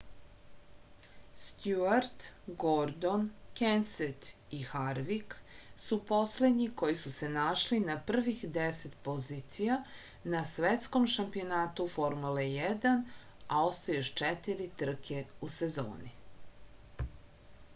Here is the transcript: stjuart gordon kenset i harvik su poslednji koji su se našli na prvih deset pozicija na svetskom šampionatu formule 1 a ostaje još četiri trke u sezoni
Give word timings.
stjuart 1.41 2.23
gordon 2.63 3.25
kenset 3.59 4.29
i 4.59 4.61
harvik 4.69 5.35
su 5.83 5.99
poslednji 6.13 6.67
koji 6.83 6.95
su 7.03 7.11
se 7.17 7.29
našli 7.35 7.79
na 7.91 7.97
prvih 8.09 8.41
deset 8.57 8.95
pozicija 9.09 9.77
na 10.37 10.41
svetskom 10.55 11.07
šampionatu 11.19 11.87
formule 11.99 12.47
1 12.55 12.97
a 13.47 13.63
ostaje 13.67 14.01
još 14.01 14.13
četiri 14.25 14.69
trke 14.83 15.23
u 15.49 15.53
sezoni 15.61 16.13